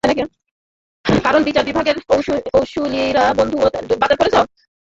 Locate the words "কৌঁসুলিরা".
2.47-3.25